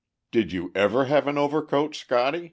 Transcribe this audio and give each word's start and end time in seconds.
"Did 0.31 0.51
you 0.51 0.71
ever 0.73 1.05
have 1.05 1.27
an 1.27 1.37
overcoat, 1.37 1.93
Scotty?" 1.95 2.39